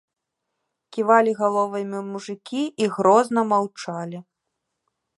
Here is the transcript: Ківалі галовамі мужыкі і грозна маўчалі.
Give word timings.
Ківалі 0.95 1.35
галовамі 1.41 1.99
мужыкі 2.09 2.63
і 2.85 2.91
грозна 2.97 3.41
маўчалі. 3.55 4.19